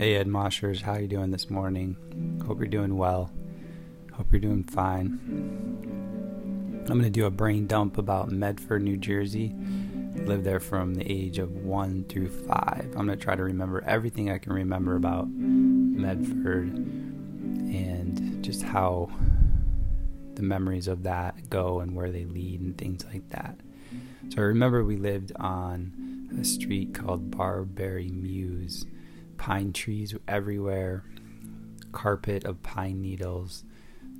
[0.00, 1.94] Hey Headmoshers, how you doing this morning?
[2.46, 3.30] Hope you're doing well.
[4.14, 5.20] Hope you're doing fine.
[6.88, 9.54] I'm going to do a brain dump about Medford, New Jersey.
[10.14, 12.94] Lived there from the age of 1 through 5.
[12.96, 19.10] I'm going to try to remember everything I can remember about Medford and just how
[20.32, 23.60] the memories of that go and where they lead and things like that.
[24.30, 28.86] So I remember we lived on a street called Barberry Mews.
[29.40, 31.02] Pine trees everywhere,
[31.92, 33.64] carpet of pine needles.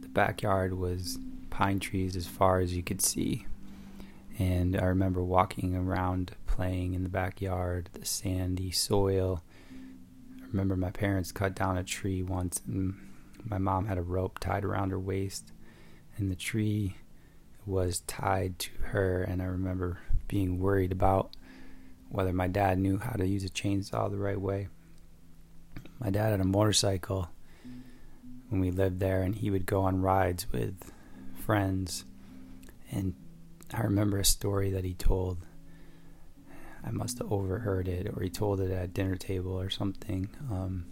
[0.00, 1.18] The backyard was
[1.50, 3.44] pine trees as far as you could see.
[4.38, 9.42] And I remember walking around playing in the backyard, the sandy soil.
[9.70, 12.94] I remember my parents cut down a tree once, and
[13.44, 15.52] my mom had a rope tied around her waist,
[16.16, 16.96] and the tree
[17.66, 19.22] was tied to her.
[19.22, 21.36] And I remember being worried about
[22.08, 24.68] whether my dad knew how to use a chainsaw the right way.
[26.00, 27.28] My dad had a motorcycle
[28.48, 30.92] when we lived there, and he would go on rides with
[31.44, 32.04] friends.
[32.90, 33.14] And
[33.72, 35.46] I remember a story that he told.
[36.82, 40.30] I must have overheard it, or he told it at dinner table or something.
[40.50, 40.86] Um,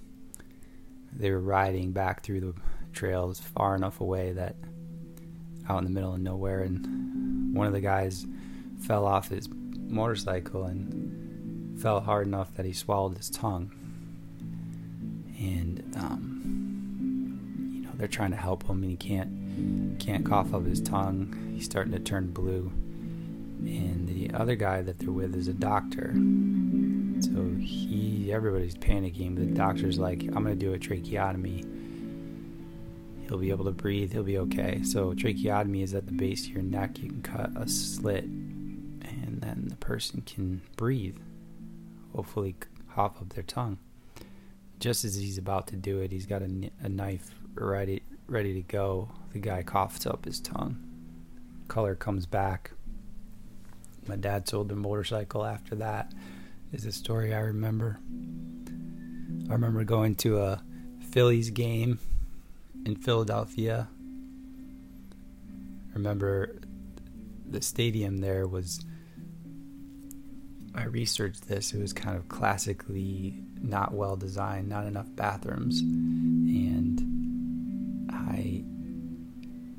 [1.10, 2.54] they were riding back through the
[2.92, 4.56] trails far enough away that
[5.66, 8.26] out in the middle of nowhere, and one of the guys
[8.86, 13.72] fell off his motorcycle and fell hard enough that he swallowed his tongue.
[15.38, 20.66] And um, you know they're trying to help him, and he can't can't cough up
[20.66, 21.52] his tongue.
[21.54, 22.72] He's starting to turn blue.
[23.60, 26.12] And the other guy that they're with is a doctor.
[27.20, 31.64] So he, everybody's panicking, but the doctor's like, "I'm gonna do a tracheotomy."
[33.28, 34.82] he'll be able to breathe, he'll be okay.
[34.82, 36.98] So, tracheotomy is at the base of your neck.
[36.98, 41.18] You can cut a slit, and then the person can breathe,
[42.14, 42.56] hopefully,
[42.94, 43.78] cough up their tongue.
[44.78, 48.62] Just as he's about to do it, he's got a, a knife ready, ready to
[48.62, 49.10] go.
[49.32, 50.78] The guy coughs up his tongue.
[51.66, 52.70] Color comes back.
[54.06, 56.12] My dad sold the motorcycle after that,
[56.72, 57.98] is a story I remember.
[59.48, 60.62] I remember going to a
[61.10, 61.98] Phillies game
[62.86, 63.88] in Philadelphia.
[65.94, 66.56] Remember,
[67.46, 68.80] the stadium there was.
[70.74, 71.72] I researched this.
[71.72, 77.00] It was kind of classically not well designed, not enough bathrooms, and
[78.10, 78.64] I.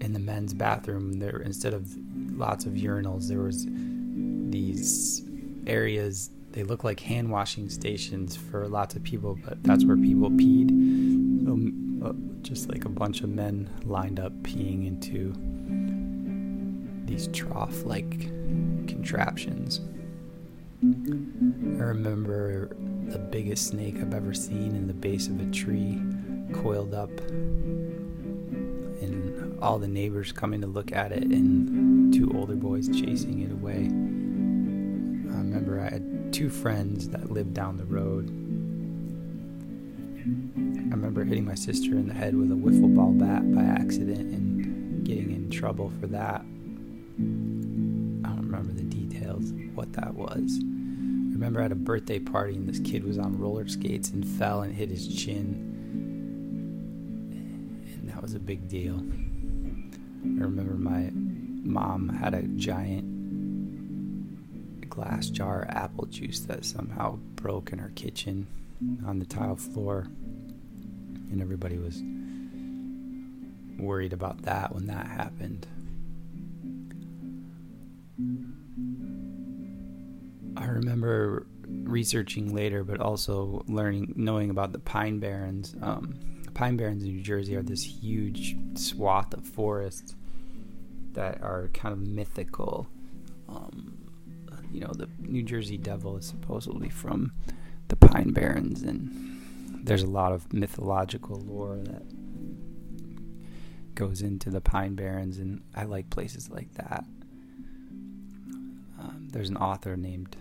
[0.01, 1.93] In the men's bathroom, there instead of
[2.31, 5.23] lots of urinals, there was these
[5.67, 6.29] areas.
[6.51, 10.69] They look like hand washing stations for lots of people, but that's where people peed.
[11.45, 15.33] So uh, just like a bunch of men lined up peeing into
[17.05, 18.21] these trough like
[18.87, 19.81] contraptions.
[20.81, 22.69] I remember
[23.07, 26.01] the biggest snake I've ever seen in the base of a tree,
[26.53, 27.09] coiled up,
[29.01, 33.51] and all the neighbors coming to look at it, and two older boys chasing it
[33.51, 33.87] away.
[35.33, 38.29] I remember I had two friends that lived down the road
[40.29, 44.33] I remember hitting my sister in the head with a wiffle ball bat by accident
[44.33, 46.43] and getting in trouble for that.
[48.59, 50.59] Remember the details of what that was.
[50.61, 54.63] I remember at a birthday party and this kid was on roller skates and fell
[54.63, 55.65] and hit his chin.
[57.93, 58.95] And that was a big deal.
[58.95, 63.05] I remember my mom had a giant
[64.89, 68.45] glass jar of apple juice that somehow broke in her kitchen
[69.05, 70.09] on the tile floor
[71.31, 72.03] and everybody was
[73.81, 75.65] worried about that when that happened.
[80.57, 85.75] I remember researching later, but also learning, knowing about the Pine Barrens.
[85.81, 86.19] Um,
[86.53, 90.15] Pine Barrens in New Jersey are this huge swath of forest
[91.13, 92.87] that are kind of mythical.
[93.47, 93.97] Um,
[94.71, 97.31] you know, the New Jersey Devil is supposedly from
[97.87, 102.03] the Pine Barrens, and there's a lot of mythological lore that
[103.95, 107.05] goes into the Pine Barrens, and I like places like that.
[109.31, 110.35] There's an author named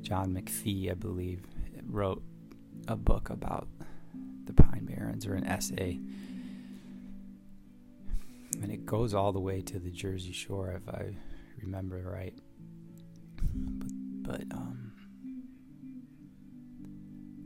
[0.00, 1.42] John McPhee, I believe,
[1.84, 2.22] wrote
[2.88, 3.68] a book about
[4.44, 6.00] the Pine Barrens or an essay.
[8.62, 11.16] And it goes all the way to the Jersey Shore, if I
[11.60, 12.34] remember right.
[14.22, 14.92] But, but um,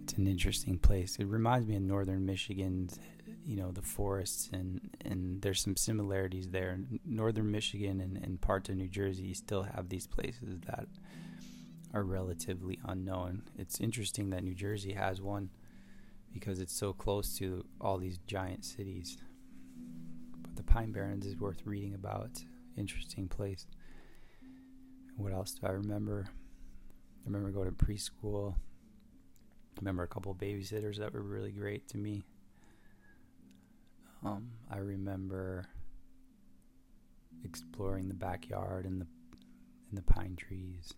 [0.03, 1.17] it's an interesting place.
[1.19, 2.89] It reminds me of northern Michigan,
[3.45, 6.79] you know, the forests and and there's some similarities there.
[7.05, 10.87] Northern Michigan and, and parts of New Jersey still have these places that
[11.93, 13.43] are relatively unknown.
[13.59, 15.51] It's interesting that New Jersey has one
[16.33, 19.17] because it's so close to all these giant cities.
[20.43, 22.45] But the Pine Barrens is worth reading about.
[22.77, 23.67] Interesting place.
[25.17, 26.29] What else do I remember?
[26.29, 28.55] I remember going to preschool.
[28.55, 32.23] I remember a couple babysitters that were really great to me.
[34.25, 35.67] Um, I remember
[37.45, 39.07] exploring the backyard and the
[39.89, 40.95] and the pine trees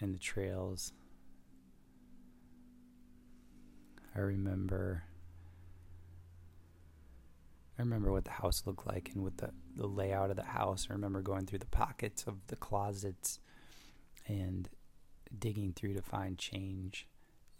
[0.00, 0.92] and the trails.
[4.14, 5.04] I remember
[7.78, 10.86] I remember what the house looked like and what the, the layout of the house.
[10.90, 13.40] I remember going through the pockets of the closets
[14.26, 14.68] and
[15.38, 17.06] digging through to find change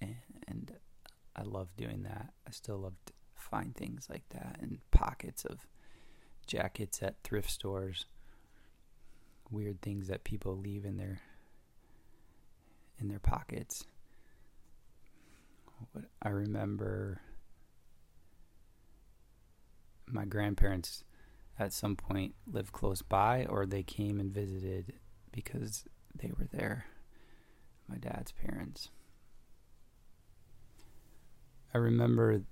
[0.01, 0.17] and,
[0.47, 0.73] and
[1.35, 2.35] I love doing that.
[2.47, 2.97] I still love
[3.41, 5.59] find things like that in pockets of
[6.47, 8.07] jackets at thrift stores.
[9.51, 11.21] Weird things that people leave in their
[12.99, 13.85] in their pockets.
[15.93, 17.21] What I remember
[20.07, 21.05] my grandparents
[21.59, 24.95] at some point lived close by or they came and visited
[25.33, 25.85] because
[26.15, 26.87] they were there.
[27.89, 28.89] My dad's parents.
[31.73, 32.43] I remember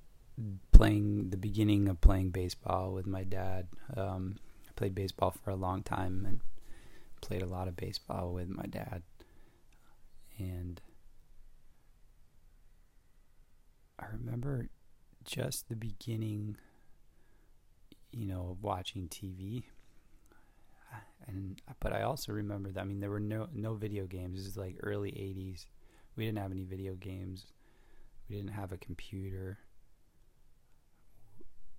[0.73, 3.69] playing the beginning of playing baseball with my dad.
[3.97, 4.37] Um,
[4.69, 6.41] I played baseball for a long time and
[7.21, 9.03] played a lot of baseball with my dad.
[10.39, 10.81] And
[13.99, 14.69] I remember
[15.25, 16.57] just the beginning,
[18.13, 19.65] you know, of watching TV.
[21.27, 24.39] And but I also remember that I mean there were no no video games.
[24.39, 25.67] This is like early '80s.
[26.17, 27.47] We didn't have any video games.
[28.29, 29.59] We didn't have a computer.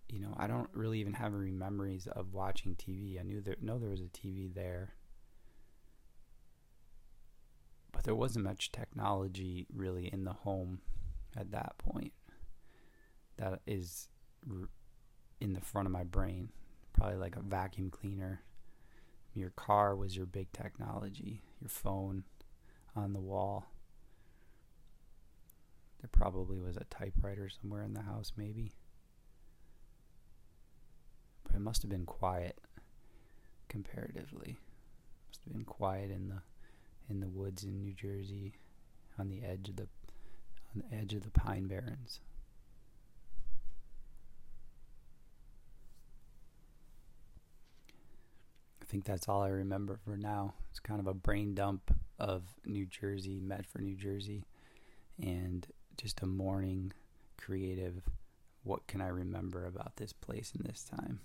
[0.10, 3.20] You know, I don't really even have any memories of watching TV.
[3.20, 4.94] I knew there know there was a TV there
[8.00, 10.80] but there wasn't much technology really in the home
[11.36, 12.14] at that point.
[13.36, 14.08] That is
[15.42, 16.48] in the front of my brain,
[16.94, 18.42] probably like a vacuum cleaner.
[19.34, 22.24] Your car was your big technology, your phone
[22.96, 23.66] on the wall.
[26.00, 28.72] There probably was a typewriter somewhere in the house, maybe.
[31.50, 32.58] But it must have been quiet
[33.68, 34.58] comparatively.
[35.30, 36.42] Must have been quiet in the
[37.10, 38.54] in the woods in New Jersey
[39.18, 39.88] on the edge of the
[40.76, 42.20] on the edge of the pine barrens.
[48.82, 50.54] I think that's all I remember for now.
[50.72, 54.46] It's kind of a brain dump of New Jersey, Medford, New Jersey,
[55.22, 55.68] and
[55.98, 56.92] just a morning
[57.38, 58.02] creative
[58.64, 61.20] what can I remember about this place in this time.